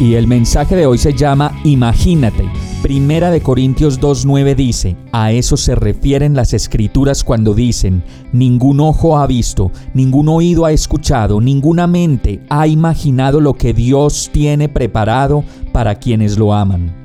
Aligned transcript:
Y 0.00 0.14
el 0.14 0.26
mensaje 0.26 0.74
de 0.74 0.86
hoy 0.86 0.98
se 0.98 1.12
llama 1.12 1.52
Imagínate. 1.64 2.44
Primera 2.82 3.30
de 3.30 3.40
Corintios 3.40 4.00
2.9 4.00 4.56
dice, 4.56 4.96
a 5.12 5.30
eso 5.30 5.56
se 5.56 5.76
refieren 5.76 6.34
las 6.34 6.52
escrituras 6.52 7.22
cuando 7.22 7.54
dicen, 7.54 8.02
ningún 8.32 8.80
ojo 8.80 9.18
ha 9.18 9.26
visto, 9.28 9.70
ningún 9.94 10.28
oído 10.28 10.64
ha 10.64 10.72
escuchado, 10.72 11.40
ninguna 11.40 11.86
mente 11.86 12.40
ha 12.48 12.66
imaginado 12.66 13.40
lo 13.40 13.54
que 13.54 13.72
Dios 13.72 14.30
tiene 14.32 14.68
preparado 14.68 15.44
para 15.72 15.94
quienes 15.94 16.36
lo 16.36 16.52
aman. 16.52 17.01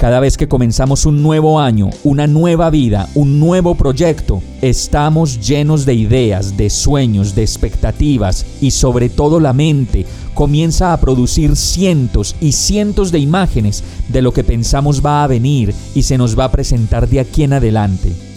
Cada 0.00 0.18
vez 0.18 0.38
que 0.38 0.48
comenzamos 0.48 1.04
un 1.04 1.22
nuevo 1.22 1.60
año, 1.60 1.90
una 2.04 2.26
nueva 2.26 2.70
vida, 2.70 3.06
un 3.14 3.38
nuevo 3.38 3.74
proyecto, 3.74 4.42
estamos 4.62 5.46
llenos 5.46 5.84
de 5.84 5.92
ideas, 5.92 6.56
de 6.56 6.70
sueños, 6.70 7.34
de 7.34 7.42
expectativas 7.42 8.46
y 8.62 8.70
sobre 8.70 9.10
todo 9.10 9.40
la 9.40 9.52
mente 9.52 10.06
comienza 10.32 10.94
a 10.94 11.00
producir 11.00 11.54
cientos 11.54 12.34
y 12.40 12.52
cientos 12.52 13.12
de 13.12 13.18
imágenes 13.18 13.84
de 14.08 14.22
lo 14.22 14.32
que 14.32 14.42
pensamos 14.42 15.04
va 15.04 15.22
a 15.22 15.26
venir 15.26 15.74
y 15.94 16.02
se 16.02 16.16
nos 16.16 16.38
va 16.38 16.44
a 16.44 16.50
presentar 16.50 17.06
de 17.06 17.20
aquí 17.20 17.42
en 17.42 17.52
adelante. 17.52 18.29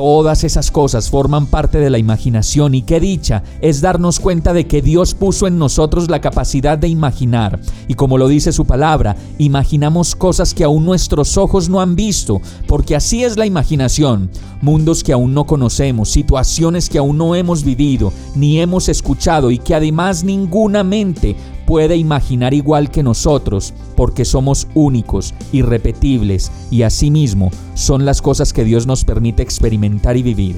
Todas 0.00 0.44
esas 0.44 0.70
cosas 0.70 1.10
forman 1.10 1.44
parte 1.44 1.76
de 1.78 1.90
la 1.90 1.98
imaginación 1.98 2.74
y 2.74 2.80
qué 2.80 3.00
dicha 3.00 3.42
es 3.60 3.82
darnos 3.82 4.18
cuenta 4.18 4.54
de 4.54 4.66
que 4.66 4.80
Dios 4.80 5.12
puso 5.12 5.46
en 5.46 5.58
nosotros 5.58 6.08
la 6.08 6.22
capacidad 6.22 6.78
de 6.78 6.88
imaginar. 6.88 7.60
Y 7.86 7.92
como 7.92 8.16
lo 8.16 8.26
dice 8.26 8.50
su 8.50 8.64
palabra, 8.64 9.14
imaginamos 9.36 10.16
cosas 10.16 10.54
que 10.54 10.64
aún 10.64 10.86
nuestros 10.86 11.36
ojos 11.36 11.68
no 11.68 11.82
han 11.82 11.96
visto, 11.96 12.40
porque 12.66 12.96
así 12.96 13.24
es 13.24 13.36
la 13.36 13.44
imaginación. 13.44 14.30
Mundos 14.62 15.04
que 15.04 15.12
aún 15.12 15.34
no 15.34 15.44
conocemos, 15.44 16.08
situaciones 16.08 16.88
que 16.88 16.96
aún 16.96 17.18
no 17.18 17.34
hemos 17.34 17.62
vivido, 17.62 18.10
ni 18.34 18.58
hemos 18.58 18.88
escuchado 18.88 19.50
y 19.50 19.58
que 19.58 19.74
además 19.74 20.24
ninguna 20.24 20.82
mente 20.82 21.36
puede 21.70 21.96
imaginar 21.96 22.52
igual 22.52 22.90
que 22.90 23.04
nosotros, 23.04 23.74
porque 23.94 24.24
somos 24.24 24.66
únicos, 24.74 25.34
irrepetibles 25.52 26.50
y 26.68 26.82
asimismo 26.82 27.52
son 27.74 28.04
las 28.04 28.20
cosas 28.20 28.52
que 28.52 28.64
Dios 28.64 28.88
nos 28.88 29.04
permite 29.04 29.44
experimentar 29.44 30.16
y 30.16 30.24
vivir. 30.24 30.56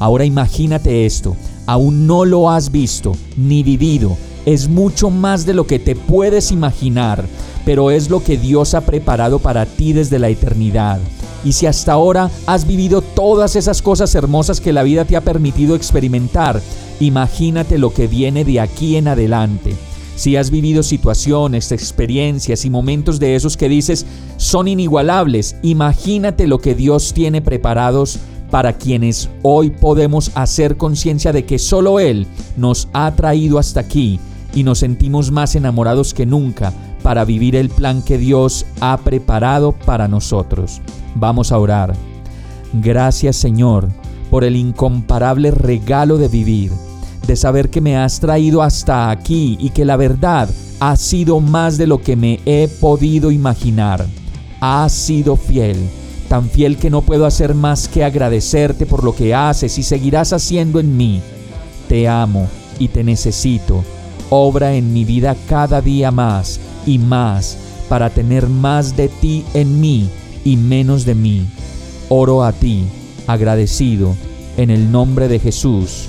Ahora 0.00 0.26
imagínate 0.26 1.06
esto, 1.06 1.34
aún 1.64 2.06
no 2.06 2.26
lo 2.26 2.50
has 2.50 2.70
visto 2.70 3.16
ni 3.38 3.62
vivido, 3.62 4.18
es 4.44 4.68
mucho 4.68 5.08
más 5.08 5.46
de 5.46 5.54
lo 5.54 5.66
que 5.66 5.78
te 5.78 5.96
puedes 5.96 6.52
imaginar, 6.52 7.24
pero 7.64 7.90
es 7.90 8.10
lo 8.10 8.22
que 8.22 8.36
Dios 8.36 8.74
ha 8.74 8.82
preparado 8.82 9.38
para 9.38 9.64
ti 9.64 9.94
desde 9.94 10.18
la 10.18 10.28
eternidad. 10.28 11.00
Y 11.42 11.52
si 11.52 11.64
hasta 11.64 11.94
ahora 11.94 12.30
has 12.46 12.66
vivido 12.66 13.00
todas 13.00 13.56
esas 13.56 13.80
cosas 13.80 14.14
hermosas 14.14 14.60
que 14.60 14.74
la 14.74 14.82
vida 14.82 15.06
te 15.06 15.16
ha 15.16 15.22
permitido 15.22 15.74
experimentar, 15.74 16.60
imagínate 17.00 17.78
lo 17.78 17.94
que 17.94 18.08
viene 18.08 18.44
de 18.44 18.60
aquí 18.60 18.96
en 18.96 19.08
adelante. 19.08 19.74
Si 20.20 20.36
has 20.36 20.50
vivido 20.50 20.82
situaciones, 20.82 21.72
experiencias 21.72 22.66
y 22.66 22.68
momentos 22.68 23.18
de 23.20 23.36
esos 23.36 23.56
que 23.56 23.70
dices 23.70 24.04
son 24.36 24.68
inigualables, 24.68 25.56
imagínate 25.62 26.46
lo 26.46 26.58
que 26.58 26.74
Dios 26.74 27.14
tiene 27.14 27.40
preparados 27.40 28.18
para 28.50 28.74
quienes 28.74 29.30
hoy 29.40 29.70
podemos 29.70 30.30
hacer 30.34 30.76
conciencia 30.76 31.32
de 31.32 31.46
que 31.46 31.58
solo 31.58 32.00
Él 32.00 32.26
nos 32.58 32.88
ha 32.92 33.10
traído 33.12 33.58
hasta 33.58 33.80
aquí 33.80 34.20
y 34.52 34.62
nos 34.62 34.80
sentimos 34.80 35.30
más 35.30 35.56
enamorados 35.56 36.12
que 36.12 36.26
nunca 36.26 36.74
para 37.02 37.24
vivir 37.24 37.56
el 37.56 37.70
plan 37.70 38.02
que 38.02 38.18
Dios 38.18 38.66
ha 38.82 38.98
preparado 38.98 39.72
para 39.72 40.06
nosotros. 40.06 40.82
Vamos 41.14 41.50
a 41.50 41.56
orar. 41.56 41.94
Gracias 42.74 43.36
Señor 43.36 43.88
por 44.28 44.44
el 44.44 44.56
incomparable 44.56 45.50
regalo 45.50 46.18
de 46.18 46.28
vivir 46.28 46.72
de 47.30 47.36
saber 47.36 47.70
que 47.70 47.80
me 47.80 47.96
has 47.96 48.18
traído 48.18 48.60
hasta 48.60 49.08
aquí 49.08 49.56
y 49.60 49.70
que 49.70 49.84
la 49.84 49.94
verdad 49.94 50.50
ha 50.80 50.96
sido 50.96 51.38
más 51.38 51.78
de 51.78 51.86
lo 51.86 52.02
que 52.02 52.16
me 52.16 52.40
he 52.44 52.66
podido 52.66 53.30
imaginar. 53.30 54.04
Has 54.60 54.90
sido 54.90 55.36
fiel, 55.36 55.76
tan 56.28 56.50
fiel 56.50 56.76
que 56.76 56.90
no 56.90 57.02
puedo 57.02 57.26
hacer 57.26 57.54
más 57.54 57.86
que 57.86 58.02
agradecerte 58.02 58.84
por 58.84 59.04
lo 59.04 59.14
que 59.14 59.32
haces 59.32 59.78
y 59.78 59.84
seguirás 59.84 60.32
haciendo 60.32 60.80
en 60.80 60.96
mí. 60.96 61.20
Te 61.88 62.08
amo 62.08 62.48
y 62.80 62.88
te 62.88 63.04
necesito. 63.04 63.84
Obra 64.28 64.74
en 64.74 64.92
mi 64.92 65.04
vida 65.04 65.36
cada 65.48 65.80
día 65.80 66.10
más 66.10 66.58
y 66.84 66.98
más 66.98 67.56
para 67.88 68.10
tener 68.10 68.48
más 68.48 68.96
de 68.96 69.06
ti 69.06 69.44
en 69.54 69.80
mí 69.80 70.10
y 70.44 70.56
menos 70.56 71.04
de 71.04 71.14
mí. 71.14 71.46
Oro 72.08 72.42
a 72.42 72.52
ti, 72.52 72.86
agradecido, 73.28 74.16
en 74.56 74.70
el 74.70 74.90
nombre 74.90 75.28
de 75.28 75.38
Jesús. 75.38 76.08